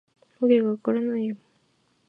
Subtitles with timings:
[0.39, 1.37] わけが分からないよ